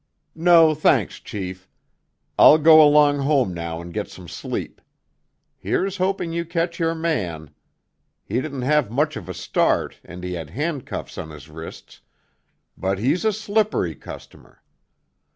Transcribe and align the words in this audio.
"No, 0.33 0.73
thanks, 0.73 1.19
chief. 1.19 1.69
I'll 2.35 2.57
go 2.57 2.81
along 2.81 3.19
home 3.19 3.53
now 3.53 3.79
and 3.79 3.93
get 3.93 4.09
some 4.09 4.27
sleep. 4.27 4.81
Here's 5.59 5.97
hoping 5.97 6.33
you 6.33 6.43
catch 6.43 6.79
your 6.79 6.95
man. 6.95 7.51
He 8.25 8.41
didn't 8.41 8.63
have 8.63 8.89
much 8.89 9.15
of 9.15 9.29
a 9.29 9.35
start, 9.35 9.99
and 10.03 10.23
he 10.23 10.33
had 10.33 10.49
handcuffs 10.49 11.19
on 11.19 11.29
his 11.29 11.49
wrists—but 11.49 12.97
he's 12.97 13.23
a 13.23 13.31
slippery 13.31 13.93
customer. 13.93 14.63